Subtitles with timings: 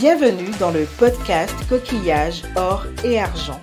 [0.00, 3.62] Bienvenue dans le podcast Coquillage, Or et Argent,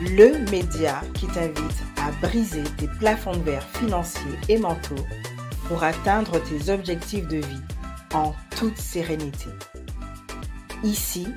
[0.00, 5.04] le média qui t'invite à briser tes plafonds de verre financiers et mentaux
[5.66, 7.62] pour atteindre tes objectifs de vie
[8.14, 9.50] en toute sérénité.
[10.84, 11.28] Ici,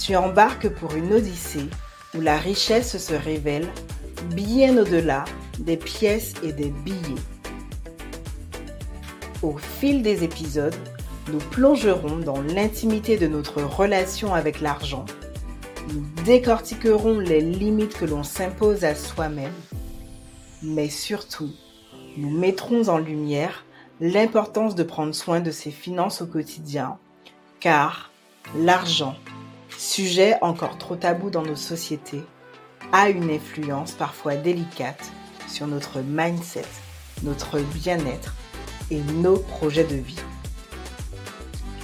[0.00, 1.70] tu embarques pour une odyssée
[2.18, 3.68] où la richesse se révèle
[4.34, 5.24] bien au-delà
[5.60, 7.22] des pièces et des billets.
[9.42, 10.74] Au fil des épisodes,
[11.30, 15.04] nous plongerons dans l'intimité de notre relation avec l'argent.
[15.92, 19.52] Nous décortiquerons les limites que l'on s'impose à soi-même.
[20.62, 21.50] Mais surtout,
[22.16, 23.64] nous mettrons en lumière
[24.00, 26.98] l'importance de prendre soin de ses finances au quotidien,
[27.60, 28.10] car
[28.56, 29.14] l'argent,
[29.76, 32.22] sujet encore trop tabou dans nos sociétés,
[32.92, 35.12] a une influence parfois délicate
[35.48, 36.64] sur notre mindset,
[37.22, 38.34] notre bien-être
[38.90, 40.16] et nos projets de vie.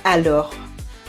[0.08, 0.54] Alors,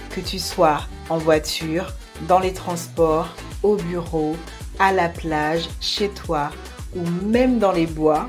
[0.10, 1.94] que tu sois en voiture,
[2.28, 3.30] dans les transports,
[3.62, 4.36] au bureau,
[4.80, 6.50] à la plage, chez toi
[6.96, 8.28] ou même dans les bois,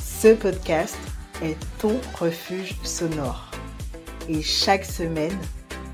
[0.00, 0.96] ce podcast
[1.42, 3.50] est ton refuge sonore.
[4.28, 5.36] Et chaque semaine,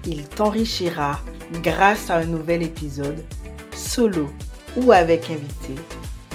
[0.05, 1.19] il t'enrichira
[1.63, 3.25] grâce à un nouvel épisode,
[3.75, 4.29] solo
[4.77, 5.77] ou avec invité,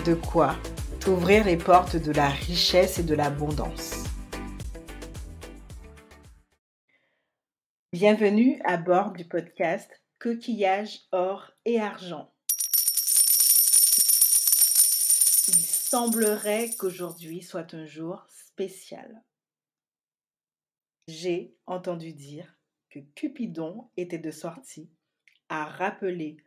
[0.06, 0.56] de quoi
[1.00, 3.99] t'ouvrir les portes de la richesse et de l'abondance.
[7.92, 12.32] Bienvenue à bord du podcast Coquillage, or et argent.
[15.48, 19.24] Il semblerait qu'aujourd'hui soit un jour spécial.
[21.08, 22.60] J'ai entendu dire
[22.92, 24.92] que Cupidon était de sortie
[25.50, 26.38] à rappeler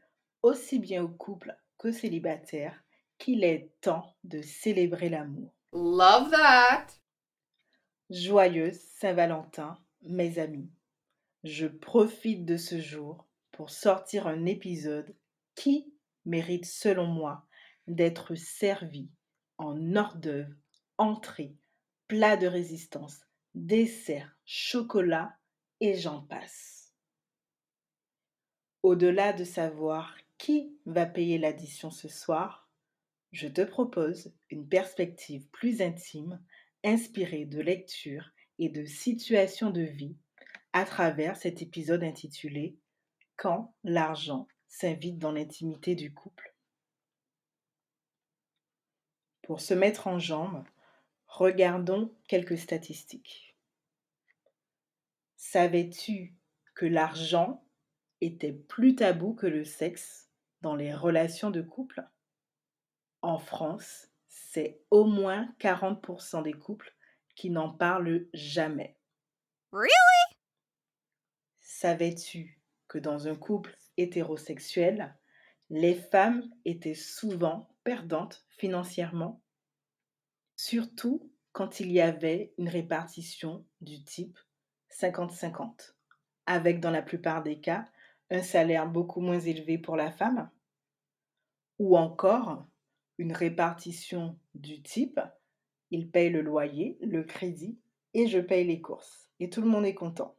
[0.43, 2.85] aussi bien aux couples qu'aux célibataires
[3.19, 5.53] qu'il est temps de célébrer l'amour.
[5.73, 6.87] Love that!
[8.11, 10.70] Joyeuse Saint-Valentin, mes amis
[11.45, 15.14] je profite de ce jour pour sortir un épisode
[15.55, 15.92] qui
[16.25, 17.47] mérite selon moi
[17.89, 19.11] d'être servi
[19.58, 20.55] en hors d'œuvre,
[20.98, 21.57] entrée,
[22.07, 23.20] plat de résistance,
[23.55, 25.36] dessert, chocolat
[25.81, 26.95] et j'en passe.
[28.83, 32.69] Au-delà de savoir qui va payer l'addition ce soir,
[33.33, 36.41] je te propose une perspective plus intime,
[36.85, 40.17] inspirée de lectures et de situations de vie
[40.72, 42.78] à travers cet épisode intitulé
[43.36, 46.55] Quand l'argent s'invite dans l'intimité du couple.
[49.42, 50.64] Pour se mettre en jambe,
[51.27, 53.56] regardons quelques statistiques.
[55.36, 56.34] Savais-tu
[56.74, 57.64] que l'argent
[58.20, 60.30] était plus tabou que le sexe
[60.62, 62.02] dans les relations de couple?
[63.20, 66.94] En France, c'est au moins 40% des couples
[67.34, 68.96] qui n'en parlent jamais.
[69.72, 70.21] Really?
[71.83, 75.17] Savais-tu que dans un couple hétérosexuel,
[75.69, 79.43] les femmes étaient souvent perdantes financièrement?
[80.55, 84.39] Surtout quand il y avait une répartition du type
[84.93, 85.97] 50-50,
[86.47, 87.89] avec dans la plupart des cas
[88.31, 90.53] un salaire beaucoup moins élevé pour la femme,
[91.81, 92.64] ou encore
[93.19, 95.19] une répartition du type
[95.91, 97.77] il paye le loyer, le crédit
[98.14, 99.33] et je paye les courses.
[99.41, 100.37] Et tout le monde est content.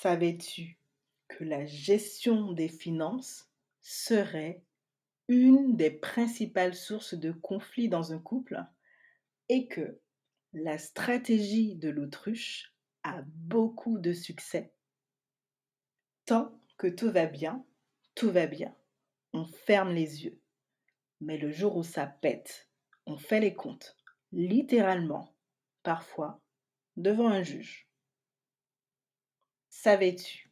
[0.00, 0.76] Savais-tu
[1.28, 3.48] que la gestion des finances
[3.80, 4.64] serait
[5.28, 8.60] une des principales sources de conflits dans un couple
[9.48, 10.00] et que
[10.52, 12.74] la stratégie de l'autruche
[13.04, 14.74] a beaucoup de succès?
[16.26, 17.64] Tant que tout va bien,
[18.16, 18.76] tout va bien.
[19.32, 20.40] On ferme les yeux.
[21.20, 22.68] Mais le jour où ça pète,
[23.06, 23.96] on fait les comptes,
[24.32, 25.36] littéralement,
[25.84, 26.42] parfois,
[26.96, 27.88] devant un juge.
[29.76, 30.50] Savais-tu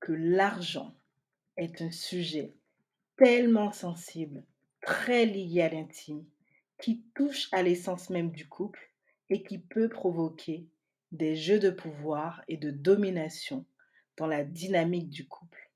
[0.00, 0.96] que l'argent
[1.56, 2.54] est un sujet
[3.16, 4.42] tellement sensible,
[4.80, 6.24] très lié à l'intime,
[6.80, 8.90] qui touche à l'essence même du couple
[9.28, 10.66] et qui peut provoquer
[11.12, 13.64] des jeux de pouvoir et de domination
[14.16, 15.70] dans la dynamique du couple?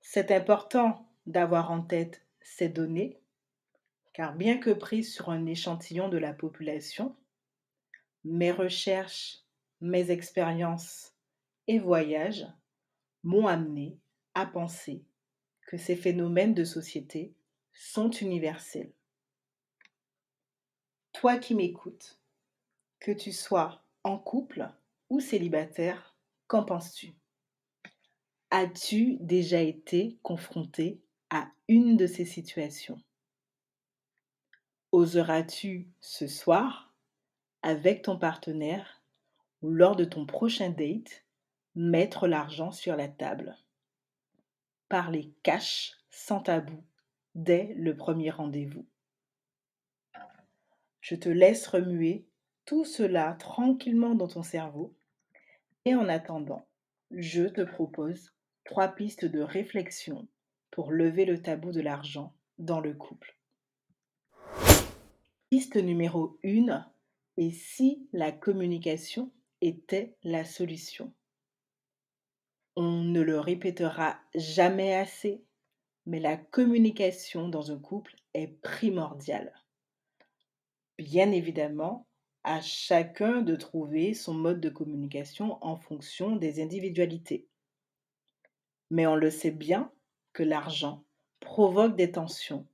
[0.00, 3.20] C'est important d'avoir en tête ces données,
[4.12, 7.14] car bien que prises sur un échantillon de la population,
[8.24, 9.40] mes recherches,
[9.80, 11.12] mes expériences
[11.66, 12.46] et voyages
[13.22, 13.98] m'ont amené
[14.34, 15.04] à penser
[15.66, 17.34] que ces phénomènes de société
[17.72, 18.92] sont universels.
[21.12, 22.18] Toi qui m'écoutes,
[23.00, 24.68] que tu sois en couple
[25.10, 26.16] ou célibataire,
[26.46, 27.14] qu'en penses-tu?
[28.50, 33.02] As-tu déjà été confronté à une de ces situations?
[34.92, 36.93] Oseras-tu ce soir
[37.64, 39.02] avec ton partenaire
[39.62, 41.24] ou lors de ton prochain date,
[41.74, 43.56] mettre l'argent sur la table.
[44.90, 46.84] Parler cash sans tabou
[47.34, 48.86] dès le premier rendez-vous.
[51.00, 52.26] Je te laisse remuer
[52.66, 54.94] tout cela tranquillement dans ton cerveau
[55.86, 56.68] et en attendant,
[57.12, 58.34] je te propose
[58.64, 60.28] trois pistes de réflexion
[60.70, 63.38] pour lever le tabou de l'argent dans le couple.
[65.48, 66.93] Piste numéro 1.
[67.36, 71.12] Et si la communication était la solution?
[72.76, 75.44] On ne le répétera jamais assez,
[76.06, 79.52] mais la communication dans un couple est primordiale.
[80.98, 82.06] Bien évidemment,
[82.44, 87.48] à chacun de trouver son mode de communication en fonction des individualités.
[88.90, 89.90] Mais on le sait bien
[90.32, 91.04] que l'argent
[91.40, 92.66] provoque des tensions,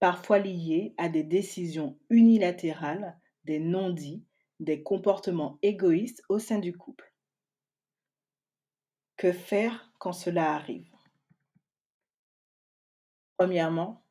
[0.00, 4.24] parfois liées à des décisions unilatérales, des non-dits,
[4.60, 7.12] des comportements égoïstes au sein du couple.
[9.16, 10.90] Que faire quand cela arrive?
[13.36, 14.04] Premièrement,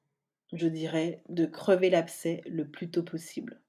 [0.54, 3.62] je dirais de crever l'abcès le plus tôt possible.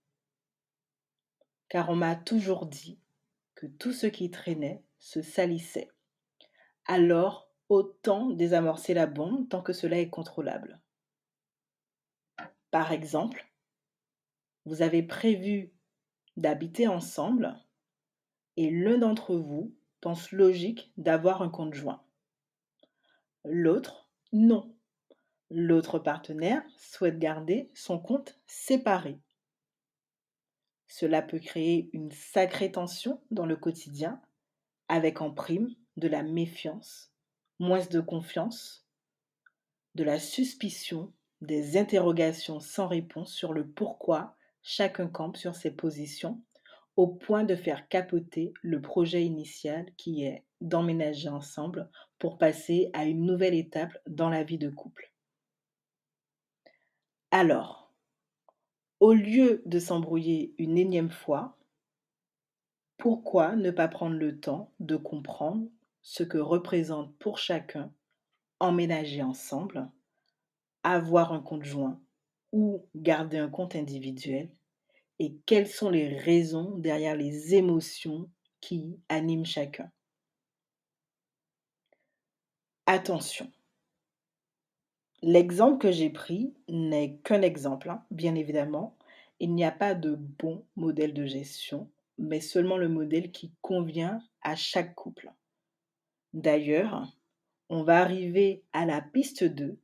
[1.68, 2.98] Car on m'a toujours dit
[3.54, 5.90] que tout ce qui traînait se salissait.
[6.86, 10.80] Alors, autant désamorcer la bombe tant que cela est contrôlable.
[12.70, 13.51] Par exemple,
[14.64, 15.72] vous avez prévu
[16.36, 17.58] d'habiter ensemble
[18.56, 22.02] et l'un d'entre vous pense logique d'avoir un compte joint.
[23.44, 24.74] L'autre, non.
[25.50, 29.18] L'autre partenaire souhaite garder son compte séparé.
[30.88, 34.20] Cela peut créer une sacrée tension dans le quotidien,
[34.88, 37.12] avec en prime de la méfiance,
[37.58, 38.86] moins de confiance,
[39.94, 46.40] de la suspicion, des interrogations sans réponse sur le pourquoi chacun campe sur ses positions,
[46.96, 53.04] au point de faire capoter le projet initial qui est d'emménager ensemble pour passer à
[53.04, 55.12] une nouvelle étape dans la vie de couple.
[57.30, 57.92] Alors,
[59.00, 61.56] au lieu de s'embrouiller une énième fois,
[62.98, 65.66] pourquoi ne pas prendre le temps de comprendre
[66.02, 67.92] ce que représente pour chacun
[68.60, 69.90] emménager ensemble,
[70.84, 72.00] avoir un compte joint
[72.52, 74.50] ou garder un compte individuel
[75.18, 79.90] et quelles sont les raisons derrière les émotions qui animent chacun.
[82.86, 83.50] Attention,
[85.22, 88.96] l'exemple que j'ai pris n'est qu'un exemple, hein, bien évidemment.
[89.40, 94.20] Il n'y a pas de bon modèle de gestion, mais seulement le modèle qui convient
[94.42, 95.32] à chaque couple.
[96.32, 97.16] D'ailleurs,
[97.68, 99.78] on va arriver à la piste 2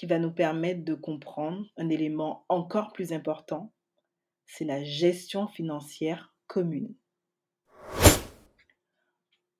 [0.00, 3.70] qui va nous permettre de comprendre un élément encore plus important,
[4.46, 6.94] c'est la gestion financière commune.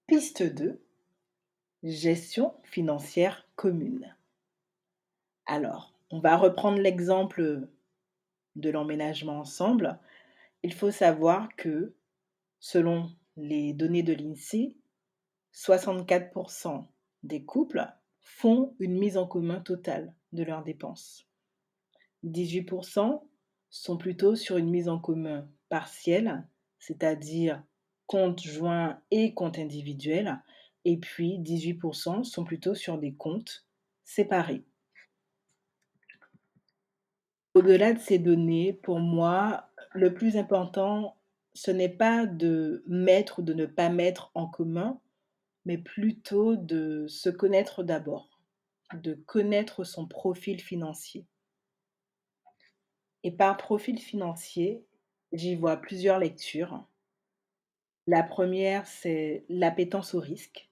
[0.06, 0.82] Piste 2,
[1.82, 4.16] gestion financière commune.
[5.44, 7.69] Alors, on va reprendre l'exemple
[8.56, 9.98] de l'emménagement ensemble.
[10.62, 11.94] Il faut savoir que,
[12.60, 14.75] selon les données de l'INSEE,
[15.52, 16.87] 64%
[17.25, 17.87] des couples
[18.22, 21.26] font une mise en commun totale de leurs dépenses.
[22.25, 23.22] 18%
[23.70, 26.46] sont plutôt sur une mise en commun partielle,
[26.78, 27.62] c'est-à-dire
[28.06, 30.42] compte joint et compte individuel,
[30.84, 33.66] et puis 18% sont plutôt sur des comptes
[34.04, 34.64] séparés.
[37.54, 41.16] Au-delà de ces données, pour moi, le plus important,
[41.52, 45.00] ce n'est pas de mettre ou de ne pas mettre en commun,
[45.64, 48.29] mais plutôt de se connaître d'abord,
[48.94, 51.26] de connaître son profil financier.
[53.23, 54.85] Et par profil financier,
[55.32, 56.85] j'y vois plusieurs lectures.
[58.06, 60.70] La première, c'est l'appétence au risque,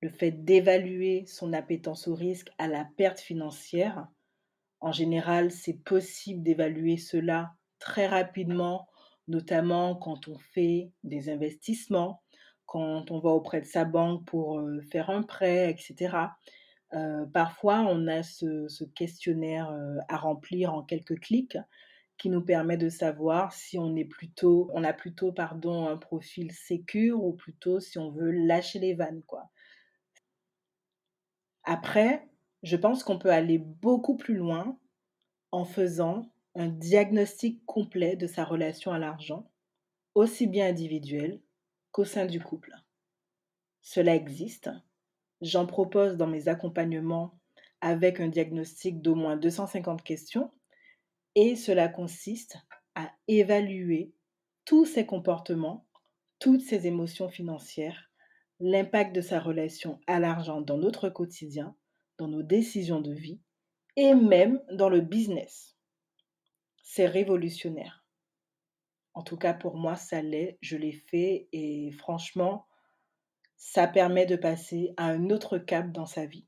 [0.00, 4.06] le fait d'évaluer son appétence au risque à la perte financière.
[4.80, 8.88] En général, c'est possible d'évaluer cela très rapidement,
[9.26, 12.22] notamment quand on fait des investissements,
[12.66, 16.16] quand on va auprès de sa banque pour faire un prêt, etc.
[17.32, 19.70] parfois, on a ce, questionnaire
[20.08, 21.58] à remplir en quelques clics
[22.18, 26.50] qui nous permet de savoir si on est plutôt, on a plutôt pardon un profil
[26.52, 29.22] sécure ou plutôt si on veut lâcher les vannes.
[31.64, 32.26] Après,
[32.62, 34.78] je pense qu'on peut aller beaucoup plus loin
[35.52, 39.50] en faisant un diagnostic complet de sa relation à l'argent,
[40.14, 41.42] aussi bien individuel
[41.92, 42.74] qu'au sein du couple.
[43.82, 44.70] Cela existe.
[45.42, 47.38] J'en propose dans mes accompagnements
[47.80, 50.50] avec un diagnostic d'au moins 250 questions
[51.34, 52.56] et cela consiste
[52.94, 54.12] à évaluer
[54.64, 55.86] tous ses comportements,
[56.38, 58.10] toutes ses émotions financières,
[58.60, 61.76] l'impact de sa relation à l'argent dans notre quotidien,
[62.16, 63.40] dans nos décisions de vie
[63.96, 65.76] et même dans le business.
[66.82, 68.04] C'est révolutionnaire.
[69.12, 70.58] En tout cas, pour moi, ça l'est.
[70.60, 72.66] Je l'ai fait et franchement,
[73.56, 76.46] ça permet de passer à un autre cap dans sa vie.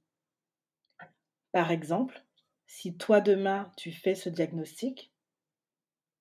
[1.53, 2.23] Par exemple,
[2.67, 5.13] si toi demain tu fais ce diagnostic,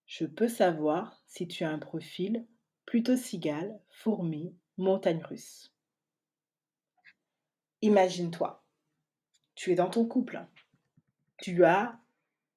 [0.05, 2.45] je peux savoir si tu as un profil
[2.85, 5.73] plutôt cigale, fourmi, montagne russe.
[7.81, 8.63] Imagine-toi,
[9.55, 10.45] tu es dans ton couple.
[11.39, 11.99] Tu as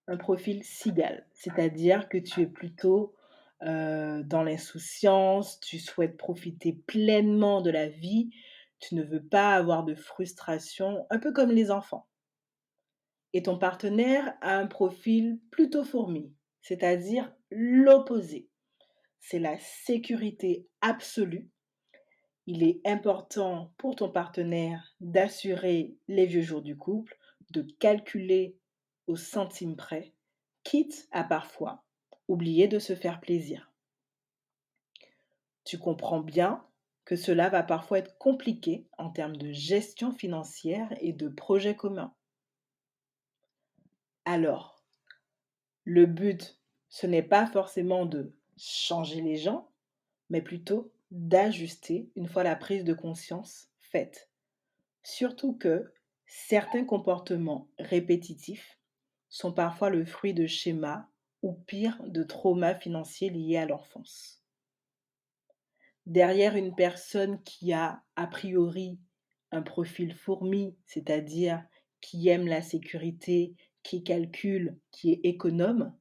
[0.06, 3.14] un profil cigale, c'est-à-dire que tu es plutôt
[3.62, 8.30] euh, dans l'insouciance, tu souhaites profiter pleinement de la vie,
[8.78, 12.08] tu ne veux pas avoir de frustration, un peu comme les enfants.
[13.32, 18.48] Et ton partenaire a un profil plutôt fourmi, c'est-à-dire l'opposé.
[19.20, 21.50] C'est la sécurité absolue.
[22.46, 27.16] Il est important pour ton partenaire d'assurer les vieux jours du couple,
[27.50, 28.56] de calculer
[29.06, 30.14] au centime près,
[30.64, 31.84] quitte à parfois
[32.30, 33.72] oublier de se faire plaisir.
[35.64, 36.64] Tu comprends bien
[37.04, 42.14] que cela va parfois être compliqué en termes de gestion financière et de projets communs.
[44.24, 44.80] Alors,
[45.84, 46.56] le but,
[46.88, 49.68] ce n'est pas forcément de changer les gens,
[50.28, 54.30] mais plutôt d'ajuster une fois la prise de conscience faite.
[55.02, 55.92] Surtout que
[56.26, 58.78] certains comportements répétitifs
[59.30, 61.09] sont parfois le fruit de schémas
[61.42, 64.42] ou pire de traumas financiers liés à l'enfance.
[66.06, 68.98] Derrière une personne qui a a priori
[69.52, 71.64] un profil fourmi, c'est-à-dire
[72.00, 75.94] qui aime la sécurité, qui calcule, qui est économe,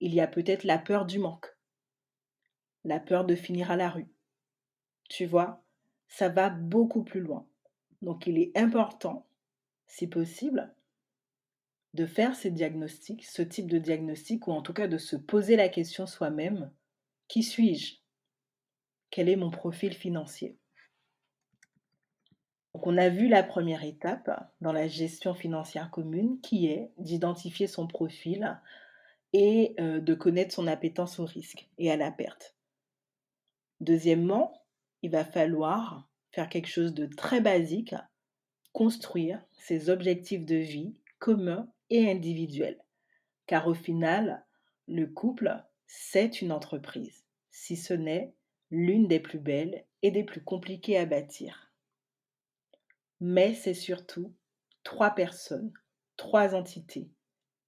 [0.00, 1.56] il y a peut-être la peur du manque,
[2.84, 4.08] la peur de finir à la rue.
[5.08, 5.62] Tu vois,
[6.08, 7.46] ça va beaucoup plus loin.
[8.02, 9.26] Donc il est important,
[9.86, 10.74] si possible,
[11.96, 15.56] de faire ces diagnostics, ce type de diagnostic, ou en tout cas de se poser
[15.56, 16.70] la question soi-même,
[17.26, 17.96] qui suis-je?
[19.10, 20.58] Quel est mon profil financier?
[22.74, 27.66] Donc on a vu la première étape dans la gestion financière commune, qui est d'identifier
[27.66, 28.60] son profil
[29.32, 32.54] et euh, de connaître son appétence au risque et à la perte.
[33.80, 34.62] Deuxièmement,
[35.00, 37.94] il va falloir faire quelque chose de très basique,
[38.72, 42.80] construire ses objectifs de vie communs et individuel.
[43.46, 44.44] Car au final,
[44.88, 48.34] le couple, c'est une entreprise, si ce n'est
[48.70, 51.72] l'une des plus belles et des plus compliquées à bâtir.
[53.20, 54.34] Mais c'est surtout
[54.82, 55.72] trois personnes,
[56.16, 57.10] trois entités.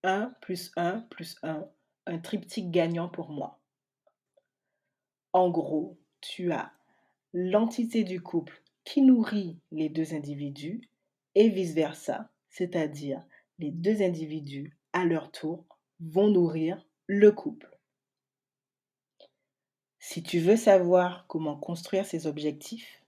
[0.03, 1.69] Un plus un plus un,
[2.07, 3.61] un triptyque gagnant pour moi.
[5.33, 6.73] En gros, tu as
[7.33, 10.89] l'entité du couple qui nourrit les deux individus
[11.35, 13.23] et vice-versa, c'est-à-dire
[13.59, 15.67] les deux individus, à leur tour,
[16.01, 17.79] vont nourrir le couple.
[19.99, 23.03] Si tu veux savoir comment construire ces objectifs,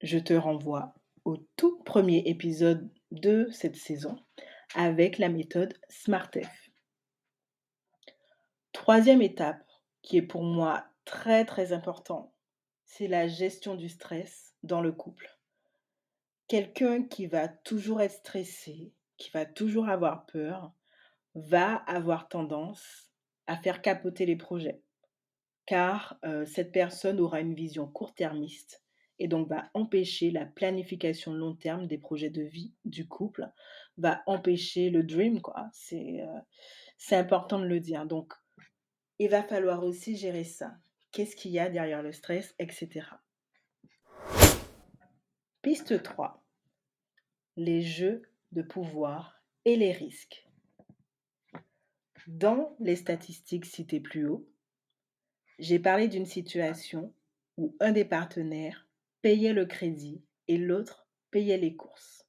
[0.00, 4.16] je te renvoie au tout premier épisode de cette saison
[4.74, 6.70] avec la méthode SmartF.
[8.72, 9.64] Troisième étape,
[10.02, 12.32] qui est pour moi très très important,
[12.84, 15.38] c'est la gestion du stress dans le couple.
[16.48, 20.72] Quelqu'un qui va toujours être stressé, qui va toujours avoir peur,
[21.34, 23.10] va avoir tendance
[23.46, 24.80] à faire capoter les projets.
[25.66, 28.82] Car cette personne aura une vision court-termiste
[29.18, 33.48] et donc va empêcher la planification long terme des projets de vie du couple,
[33.96, 35.70] va empêcher le dream, quoi.
[35.72, 38.06] C'est important de le dire.
[38.06, 38.34] Donc,
[39.18, 40.74] il va falloir aussi gérer ça.
[41.12, 43.06] Qu'est-ce qu'il y a derrière le stress, etc.
[45.62, 46.44] Piste 3.
[47.56, 48.22] Les jeux
[48.54, 50.48] de pouvoir et les risques.
[52.28, 54.48] Dans les statistiques citées plus haut,
[55.58, 57.12] j'ai parlé d'une situation
[57.56, 58.88] où un des partenaires
[59.22, 62.26] payait le crédit et l'autre payait les courses.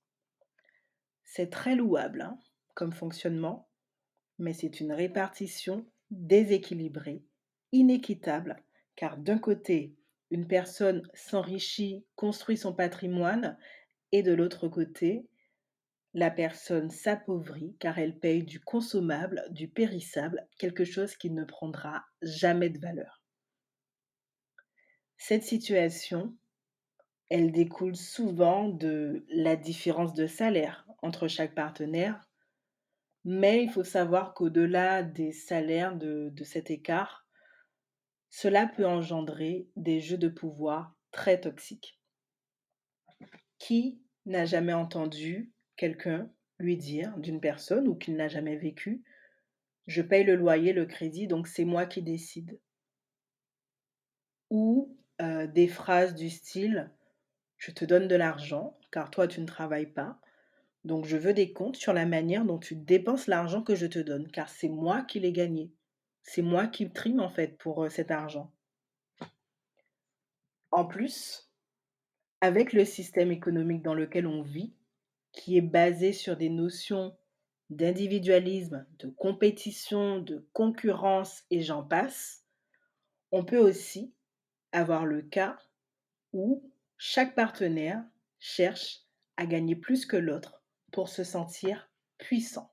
[1.24, 2.39] C'est très louable hein,
[2.74, 3.70] comme fonctionnement,
[4.39, 7.24] mais c'est une répartition déséquilibrée,
[7.72, 8.63] inéquitable,
[8.96, 9.96] car d'un côté,
[10.32, 13.58] une personne s'enrichit, construit son patrimoine,
[14.12, 15.27] et de l'autre côté,
[16.15, 22.05] la personne s'appauvrit car elle paye du consommable, du périssable, quelque chose qui ne prendra
[22.22, 23.22] jamais de valeur.
[25.17, 26.34] Cette situation,
[27.29, 32.29] elle découle souvent de la différence de salaire entre chaque partenaire,
[33.25, 37.27] mais il faut savoir qu'au-delà des salaires de, de cet écart,
[38.29, 42.00] cela peut engendrer des jeux de pouvoir très toxiques.
[43.57, 46.29] Qui n'a jamais entendu quelqu'un
[46.60, 49.03] lui dire d'une personne ou qu'il n'a jamais vécu,
[49.88, 52.60] je paye le loyer, le crédit, donc c'est moi qui décide.
[54.50, 56.91] Ou euh, des phrases du style,
[57.58, 60.20] je te donne de l'argent car toi tu ne travailles pas,
[60.86, 64.00] donc je veux des comptes sur la manière dont tu dépenses l'argent que je te
[64.00, 65.72] donne, car c'est moi qui l'ai gagné.
[66.22, 68.51] C'est moi qui trime en fait pour euh, cet argent.
[70.72, 71.50] En plus,
[72.41, 74.74] avec le système économique dans lequel on vit,
[75.36, 77.15] qui est basé sur des notions
[77.70, 82.44] d'individualisme, de compétition, de concurrence et j'en passe,
[83.32, 84.13] on peut aussi
[84.72, 85.58] avoir le cas
[86.34, 88.04] où chaque partenaire
[88.39, 89.01] cherche
[89.38, 90.62] à gagner plus que l'autre
[90.92, 92.72] pour se sentir puissant.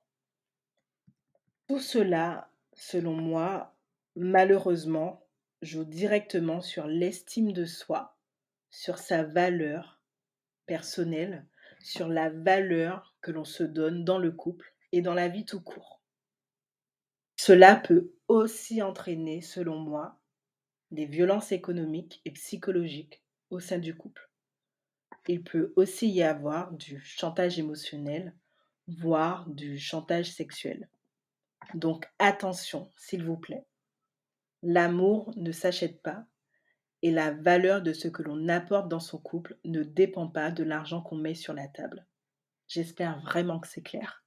[1.66, 3.74] Tout cela, selon moi,
[4.14, 5.26] malheureusement,
[5.62, 8.16] joue directement sur l'estime de soi,
[8.70, 10.00] sur sa valeur
[10.66, 11.46] personnelle,
[11.82, 15.60] sur la valeur que l'on se donne dans le couple et dans la vie tout
[15.60, 16.00] court.
[17.36, 20.20] Cela peut aussi entraîner, selon moi,
[20.90, 24.30] des violences économiques et psychologiques au sein du couple.
[25.28, 28.34] Il peut aussi y avoir du chantage émotionnel,
[28.88, 30.88] voire du chantage sexuel.
[31.74, 33.64] Donc attention, s'il vous plaît.
[34.62, 36.24] L'amour ne s'achète pas
[37.02, 40.62] et la valeur de ce que l'on apporte dans son couple ne dépend pas de
[40.62, 42.06] l'argent qu'on met sur la table.
[42.68, 44.24] J'espère vraiment que c'est clair.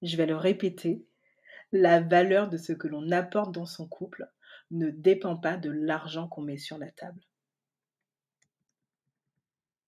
[0.00, 1.04] Je vais le répéter.
[1.72, 4.30] La valeur de ce que l'on apporte dans son couple
[4.70, 7.20] ne dépend pas de l'argent qu'on met sur la table.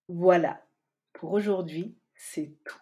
[0.09, 0.65] Voilà,
[1.13, 2.81] pour aujourd'hui, c'est tout.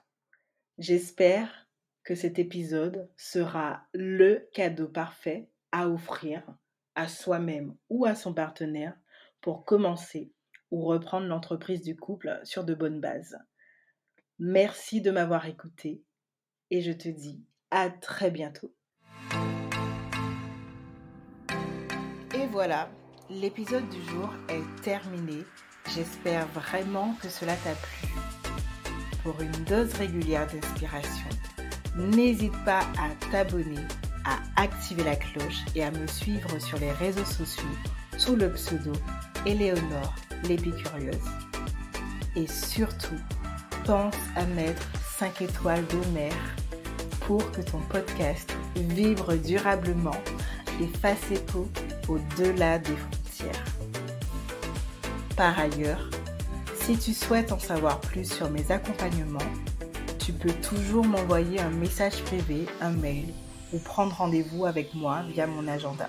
[0.78, 1.68] J'espère
[2.02, 6.42] que cet épisode sera le cadeau parfait à offrir
[6.94, 8.96] à soi-même ou à son partenaire
[9.44, 10.32] pour commencer
[10.70, 13.36] ou reprendre l'entreprise du couple sur de bonnes bases.
[14.38, 16.02] Merci de m'avoir écouté
[16.70, 18.74] et je te dis à très bientôt.
[22.34, 22.88] Et voilà,
[23.28, 25.44] l'épisode du jour est terminé.
[25.94, 28.08] J'espère vraiment que cela t'a plu.
[29.22, 31.28] Pour une dose régulière d'inspiration,
[31.96, 33.84] n'hésite pas à t'abonner
[34.24, 37.68] à activer la cloche et à me suivre sur les réseaux sociaux
[38.16, 38.92] sous le pseudo
[39.46, 40.14] Éléonore
[40.48, 41.28] l'épicurieuse.
[42.36, 43.18] Et surtout,
[43.84, 44.82] pense à mettre
[45.18, 46.32] 5 étoiles mer
[47.20, 50.16] pour que ton podcast vibre durablement
[50.80, 51.68] et fasse écho
[52.08, 53.64] au-delà des frontières.
[55.36, 56.10] Par ailleurs,
[56.74, 59.38] si tu souhaites en savoir plus sur mes accompagnements,
[60.18, 63.26] tu peux toujours m'envoyer un message privé, un mail
[63.72, 66.08] ou prendre rendez-vous avec moi via mon agenda.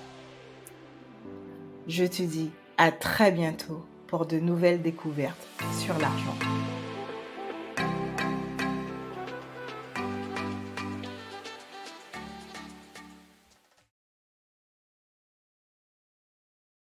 [1.88, 5.46] Je te dis à très bientôt pour de nouvelles découvertes
[5.80, 6.36] sur l'argent.